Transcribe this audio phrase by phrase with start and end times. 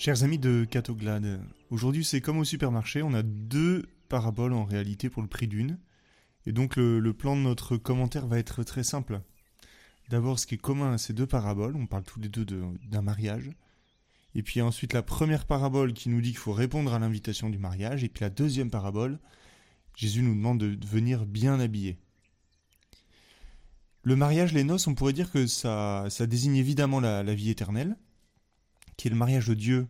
[0.00, 5.10] Chers amis de Catoglade, aujourd'hui c'est comme au supermarché, on a deux paraboles en réalité
[5.10, 5.78] pour le prix d'une.
[6.46, 9.20] Et donc le, plan de notre commentaire va être très simple.
[10.08, 13.02] D'abord ce qui est commun à ces deux paraboles, on parle tous les deux d'un
[13.02, 13.50] mariage.
[14.34, 17.58] Et puis ensuite la première parabole qui nous dit qu'il faut répondre à l'invitation du
[17.58, 18.02] mariage.
[18.02, 19.18] Et puis la deuxième parabole,
[19.94, 21.98] Jésus nous demande de venir bien habillé.
[24.02, 27.98] Le mariage, les noces, on pourrait dire que ça, ça désigne évidemment la vie éternelle
[29.00, 29.88] qui est le mariage de Dieu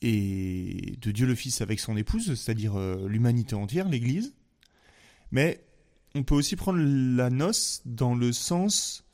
[0.00, 4.32] et de Dieu le Fils avec son épouse, c'est-à-dire euh, l'humanité entière, l'Église.
[5.32, 5.64] Mais
[6.14, 9.04] on peut aussi prendre la noce dans le sens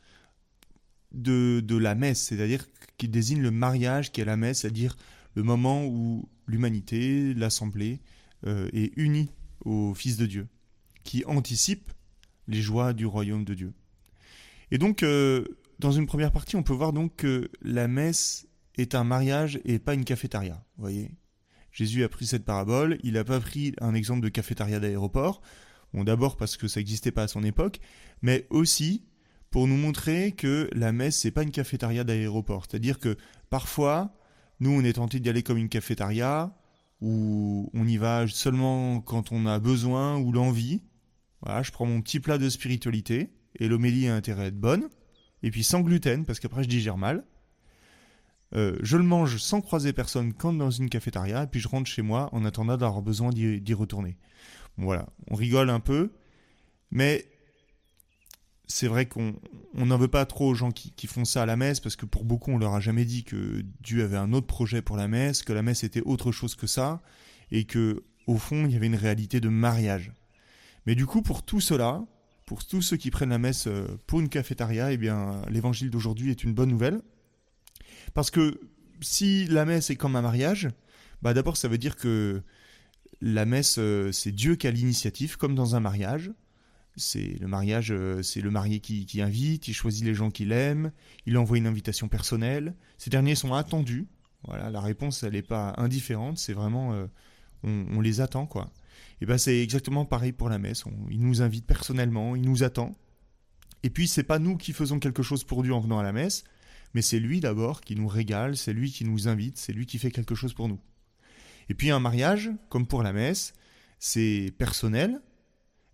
[1.13, 2.66] de, de la messe, c'est-à-dire
[2.99, 4.99] qui désigne le mariage qui est la messe, c'est-à-dire
[5.35, 8.02] le moment où l'humanité, l'assemblée,
[8.46, 9.30] euh, est unie
[9.65, 10.49] au Fils de Dieu,
[11.02, 11.90] qui anticipe
[12.46, 13.73] les joies du royaume de Dieu.
[14.71, 15.46] Et donc, euh,
[15.79, 18.46] dans une première partie, on peut voir donc que la messe
[18.77, 20.65] est un mariage et pas une cafétéria.
[20.77, 21.10] Vous voyez
[21.71, 25.43] Jésus a pris cette parabole, il n'a pas pris un exemple de cafétéria d'aéroport.
[25.93, 27.80] Bon, d'abord parce que ça n'existait pas à son époque,
[28.23, 29.05] mais aussi
[29.51, 32.66] pour nous montrer que la messe, c'est pas une cafétéria d'aéroport.
[32.68, 33.16] C'est-à-dire que
[33.51, 34.15] parfois,
[34.60, 36.57] nous, on est tenté d'y aller comme une cafétéria,
[37.01, 40.83] où on y va seulement quand on a besoin ou l'envie.
[41.43, 44.88] Voilà, je prends mon petit plat de spiritualité, et l'homélie a intérêt à être bonne,
[45.43, 47.24] et puis sans gluten, parce qu'après je digère mal.
[48.55, 51.91] Euh, je le mange sans croiser personne quand dans une cafétéria, et puis je rentre
[51.91, 54.16] chez moi en attendant d'avoir besoin d'y retourner.
[54.77, 56.13] voilà, on rigole un peu,
[56.91, 57.27] mais
[58.69, 59.35] c'est vrai qu'on
[59.74, 62.07] n'en veut pas trop aux gens qui, qui, font ça à la messe, parce que
[62.07, 65.09] pour beaucoup, on leur a jamais dit que Dieu avait un autre projet pour la
[65.09, 67.01] messe, que la messe était autre chose que ça,
[67.51, 70.12] et que au fond, il y avait une réalité de mariage.
[70.85, 72.05] Mais du coup, pour tout cela,
[72.45, 76.31] pour tous ceux qui prennent la messe euh, pour une cafétéria, eh bien, l'évangile d'aujourd'hui
[76.31, 77.01] est une bonne nouvelle.
[78.15, 78.61] Parce que
[79.01, 80.69] si la messe est comme un mariage,
[81.23, 82.43] bah d'abord ça veut dire que
[83.21, 86.31] la messe, euh, c'est Dieu qui a l'initiative, comme dans un mariage.
[86.97, 90.93] C'est le mariage, euh, c'est le marié qui, invite, il choisit les gens qu'il aime,
[91.27, 92.75] il envoie une invitation personnelle.
[92.97, 94.06] Ces derniers sont attendus.
[94.45, 97.06] Voilà, la réponse, elle n'est pas indifférente, c'est vraiment, euh,
[97.65, 98.71] on, les attend, quoi.
[99.21, 100.85] Et ben c'est exactement pareil pour la messe.
[101.11, 102.95] il nous invite personnellement, il nous attend.
[103.83, 106.12] Et puis c'est pas nous qui faisons quelque chose pour Dieu en venant à la
[106.12, 106.45] messe,
[106.95, 109.99] mais c'est lui d'abord qui nous régale, c'est lui qui nous invite, c'est lui qui
[109.99, 110.81] fait quelque chose pour nous.
[111.69, 113.55] Et puis un mariage, comme pour la messe,
[113.99, 115.21] c'est personnel,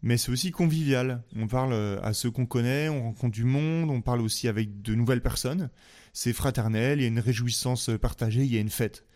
[0.02, 1.22] mais c'est aussi convivial.
[1.36, 4.82] On parle euh, à ceux qu'on connaît, on rencontre du monde, on parle aussi avec
[4.82, 5.70] de nouvelles personnes.
[6.12, 9.06] C'est fraternel, il y a une réjouissance partagée, il y a une fête.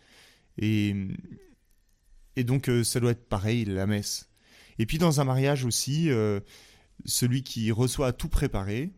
[0.57, 0.95] Et,
[2.35, 4.29] et donc euh, ça doit être pareil, la messe.
[4.79, 6.39] Et puis dans un mariage aussi, euh,
[7.05, 8.91] celui qui reçoit tout préparé,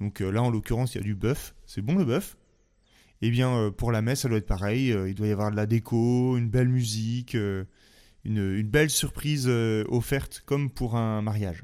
[0.00, 1.54] donc euh, là, en l'occurrence, il y a du bœuf.
[1.66, 2.36] C'est bon le bœuf?
[3.22, 4.92] Eh bien, euh, pour la messe, ça doit être pareil.
[4.92, 7.36] Euh, il doit y avoir de la déco, une belle musique,
[8.24, 11.62] une, belle surprise offerte comme pour un mariage.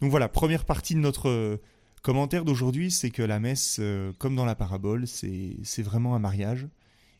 [0.00, 1.58] Donc voilà, première partie de notre
[2.02, 3.80] commentaire d'aujourd'hui, c'est que la messe,
[4.18, 6.68] comme dans la parabole, c'est vraiment un mariage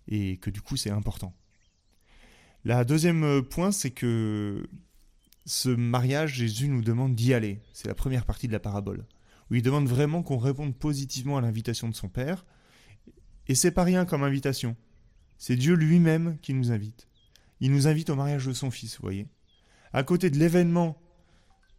[0.09, 1.35] et que du coup, c'est important.
[2.65, 4.69] La deuxième point, c'est que
[5.47, 7.61] ce mariage, Jésus nous demande d'y aller.
[7.73, 9.07] C'est la première partie de la parabole
[9.51, 12.45] où il demande vraiment qu'on réponde positivement à l'invitation de son Père.
[13.49, 14.77] Et c'est pas rien comme invitation.
[15.39, 17.09] C'est Dieu lui-même qui nous invite.
[17.61, 19.27] Il nous invite au mariage de son Fils, vous voyez.
[19.93, 21.01] À côté de l'événement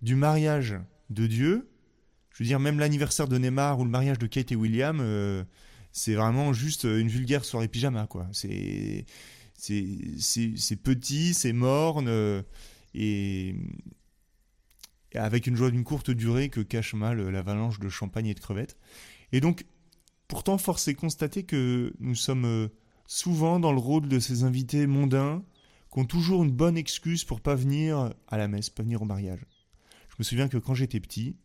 [0.01, 0.75] du mariage
[1.09, 1.69] de Dieu,
[2.33, 5.43] je veux dire, même l'anniversaire de Neymar ou le mariage de Kate et William, euh,
[5.91, 8.27] c'est vraiment juste une vulgaire soirée pyjama, quoi.
[8.31, 9.05] C'est,
[9.55, 12.43] c'est, petit, c'est morne, euh,
[12.93, 13.55] et
[15.15, 18.77] avec une joie d'une courte durée que cache mal l'avalanche de champagne et de crevettes.
[19.31, 19.65] Et donc,
[20.27, 22.67] pourtant, force est constater que nous sommes euh,
[23.07, 25.43] souvent dans le rôle de ces invités mondains
[25.91, 29.05] qui ont toujours une bonne excuse pour pas venir à la messe, pas venir au
[29.05, 29.45] mariage.
[30.09, 31.37] Je me souviens que quand j'étais petit,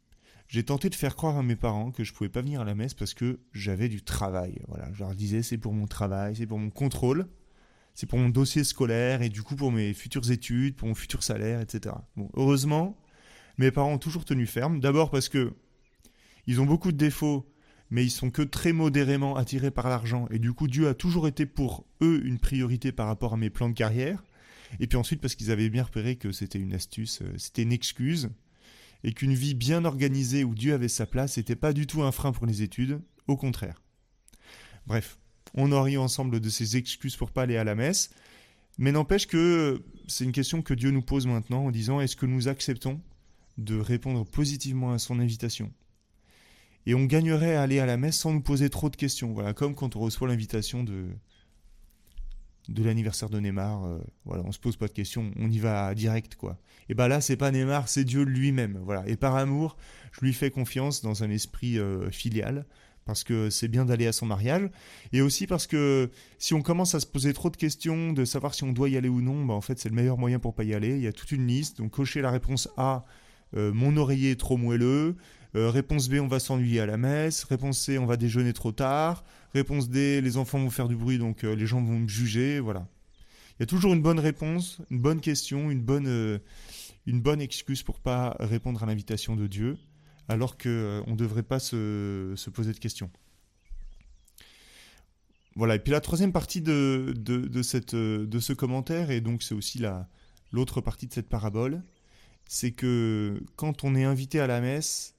[0.49, 2.75] j'ai tenté de faire croire à mes parents que je pouvais pas venir à la
[2.75, 4.61] messe parce que j'avais du travail.
[4.69, 7.29] Voilà, je leur disais c'est pour mon travail, c'est pour mon contrôle,
[7.95, 11.23] c'est pour mon dossier scolaire et du coup pour mes futures études, pour mon futur
[11.23, 11.95] salaire, etc.
[12.17, 12.99] Bon, heureusement,
[13.59, 14.81] mes parents ont toujours tenu ferme.
[14.81, 15.53] D'abord parce que
[16.47, 17.49] ils ont beaucoup de défauts,
[17.91, 20.27] mais ils sont que très modérément attirés par l'argent.
[20.31, 23.51] Et du coup, Dieu a toujours été pour eux une priorité par rapport à mes
[23.51, 24.25] plans de carrière.
[24.81, 27.73] Et puis ensuite parce qu'ils avaient bien repéré que c'était une astuce, euh, c'était une
[27.73, 28.31] excuse,
[29.05, 32.13] et qu'une vie bien organisée où Dieu avait sa place n'était pas du tout un
[32.13, 33.83] frein pour les études, au contraire.
[34.87, 35.19] Bref,
[35.55, 38.11] on a ri ensemble de ces excuses pour pas aller à la messe,
[38.79, 42.27] mais n'empêche que c'est une question que Dieu nous pose maintenant en disant est-ce que
[42.27, 43.01] nous acceptons
[43.59, 45.73] de répondre positivement à son invitation.
[46.87, 49.33] Et on gagnerait à aller à la messe sans nous poser trop de questions.
[49.33, 51.07] Voilà, comme quand on reçoit l'invitation de,
[52.69, 55.95] de l'anniversaire de Neymar, euh, voilà, on se pose pas de questions, on y va
[55.95, 56.59] direct quoi.
[56.89, 59.07] Et ben là, c'est pas Neymar, c'est Dieu lui-même, voilà.
[59.09, 59.77] Et par amour,
[60.13, 62.67] je lui fais confiance dans un esprit euh, filial,
[63.05, 64.69] parce que c'est bien d'aller à son mariage,
[65.13, 68.55] et aussi parce que si on commence à se poser trop de questions, de savoir
[68.55, 70.55] si on doit y aller ou non, bah en fait c'est le meilleur moyen pour
[70.55, 70.97] pas y aller.
[70.97, 73.05] Il y a toute une liste, donc cocher la réponse A,
[73.55, 75.17] mon oreiller est trop moelleux.
[75.55, 77.45] réponse B, on va s'ennuyer à la messe.
[77.45, 79.25] Réponse C, on va déjeuner trop tard.
[79.55, 82.59] Réponse D, les enfants vont faire du bruit, donc euh, les gens vont me juger.
[82.59, 82.89] Voilà.
[83.51, 86.39] Il y a toujours une bonne réponse, une bonne question, une bonne, euh,
[87.07, 89.77] une bonne excuse pour pas répondre à l'invitation de Dieu,
[90.29, 93.11] alors qu'on euh, ne devrait pas se, se, poser de questions.
[95.55, 99.43] Voilà, et puis la troisième partie de, de, de, cette, de ce commentaire, et donc
[99.43, 99.83] c'est aussi
[100.51, 101.83] l'autre partie de cette parabole,
[102.53, 105.15] c'est que quand on est invité à la messe,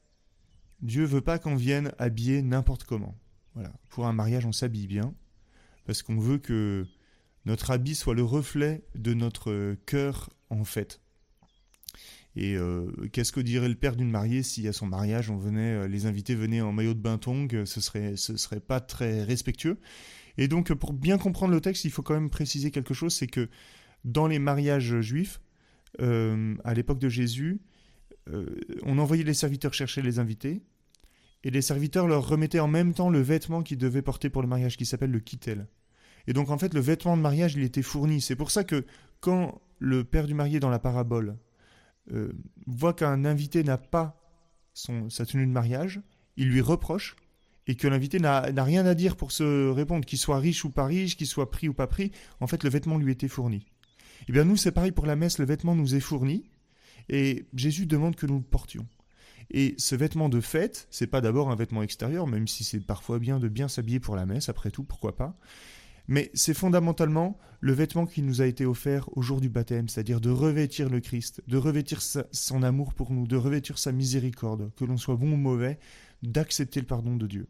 [0.84, 3.18] Dieu veut pas qu'on vienne habillé n'importe comment.
[3.56, 3.74] Voilà.
[3.90, 5.16] Pour un mariage, on s'habille bien,
[5.88, 6.86] parce qu'on veut que
[7.46, 11.02] notre habit soit le reflet de notre cœur en fait.
[12.36, 15.74] Et euh, qu'est-ce que dirait le père d'une mariée si à son mariage on venait,
[15.74, 17.20] euh, les invités venaient en maillot de bain
[17.66, 19.80] ce serait, ce serait pas très respectueux.
[20.38, 23.26] Et donc pour bien comprendre le texte, il faut quand même préciser quelque chose, c'est
[23.26, 23.50] que
[24.06, 25.42] dans les mariages juifs,
[26.02, 27.62] euh, à l'époque de Jésus,
[28.84, 30.62] on envoyait les serviteurs chercher les invités,
[31.44, 34.48] et les serviteurs leur remettaient en même temps le vêtement qu'ils devaient porter pour le
[34.48, 35.68] mariage, qui s'appelle le kittel.
[36.28, 38.22] Et donc en fait, le vêtement de mariage, il était fourni.
[38.22, 38.86] C'est pour ça que
[39.20, 41.38] quand le père du marié dans la parabole
[42.14, 42.32] euh,
[42.66, 44.22] voit qu'un invité n'a pas
[44.74, 46.02] son, sa tenue de mariage,
[46.38, 47.16] il lui reproche
[47.68, 50.86] et que l'invité n'a rien à dire pour se répondre, qu'il soit riche ou pas
[50.86, 52.12] riche, qu'il soit pris ou pas pris,
[52.42, 53.66] en fait le vêtement lui était fourni.
[54.28, 56.44] Eh bien nous, c'est pareil pour la messe, le vêtement nous est fourni,
[57.10, 58.88] et Jésus demande que nous le portions.
[59.52, 63.20] Et ce vêtement de fête, c'est pas d'abord un vêtement extérieur, même si c'est parfois
[63.20, 65.38] bien de bien s'habiller pour la messe, après tout, pourquoi pas.
[66.08, 70.20] Mais c'est fondamentalement le vêtement qui nous a été offert au jour du baptême, c'est-à-dire
[70.20, 74.84] de revêtir le Christ, de revêtir son amour pour nous, de revêtir sa miséricorde, que
[74.84, 75.80] l'on soit bon ou mauvais,
[76.24, 77.48] d'accepter le pardon de Dieu.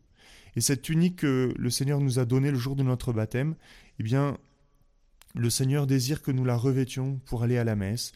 [0.56, 3.56] Et cette tunique que le Seigneur nous a donnée le jour de notre baptême,
[4.00, 4.38] eh bien,
[5.34, 8.12] le Seigneur désire que nous la revêtions pour aller à la messe.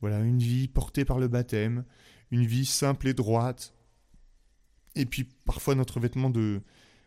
[0.00, 1.84] Voilà, une vie portée par le baptême,
[2.30, 3.74] une vie simple et droite.
[4.94, 6.62] Et puis parfois notre vêtement de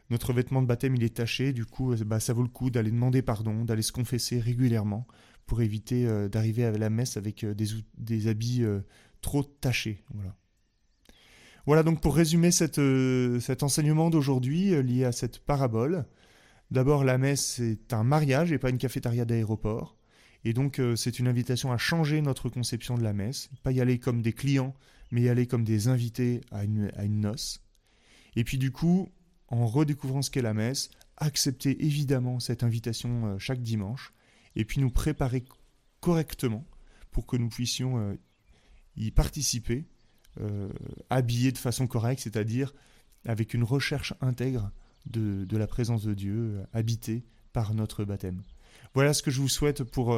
[0.09, 2.91] notre vêtement de baptême il est taché, du coup bah, ça vaut le coup d'aller
[2.91, 5.07] demander pardon, d'aller se confesser régulièrement
[5.45, 7.67] pour éviter euh, d'arriver à la messe avec euh, des,
[7.97, 8.79] des, habits euh,
[9.21, 10.03] trop tachés.
[10.13, 10.35] Voilà.
[11.65, 12.81] Voilà donc pour résumer cette,
[13.39, 16.05] cet enseignement d'aujourd'hui lié à cette parabole.
[16.73, 19.95] D'abord la messe c'est un mariage et pas une cafétéria d'aéroport.
[20.43, 23.99] Et donc c'est une invitation à changer notre conception de la messe, pas y aller
[23.99, 24.73] comme des clients,
[25.11, 26.91] mais y aller comme des invités à une,
[27.21, 27.61] noce.
[28.35, 29.11] Et puis du coup,
[29.49, 34.11] en redécouvrant ce qu'est la messe, accepter évidemment cette invitation euh, chaque dimanche,
[34.55, 35.45] et puis nous préparer
[35.99, 36.65] correctement
[37.11, 38.15] pour que nous puissions euh,
[38.97, 39.85] y participer,
[40.41, 40.69] euh,
[41.11, 42.73] habillés de façon correcte, c'est-à-dire
[43.23, 44.71] avec une recherche intègre
[45.05, 48.41] de, la présence de Dieu, habité par notre baptême.
[48.93, 50.17] Voilà ce que je vous souhaite pour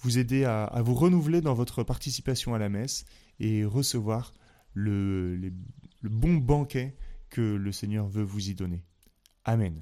[0.00, 3.04] vous aider à, vous renouveler dans votre participation à la messe
[3.40, 4.32] et recevoir
[4.74, 5.50] le
[6.02, 6.96] bon banquet
[7.30, 8.82] que le Seigneur veut vous y donner.
[9.44, 9.80] Amen.